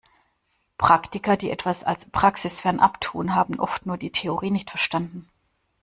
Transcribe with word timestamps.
Praktiker, 0.79 1.37
die 1.37 1.51
etwas 1.51 1.83
als 1.83 2.09
praxisfern 2.09 2.79
abtun, 2.79 3.35
haben 3.35 3.59
oft 3.59 3.85
nur 3.85 3.99
die 3.99 4.11
Theorie 4.11 4.49
nicht 4.49 4.71
verstanden. 4.71 5.29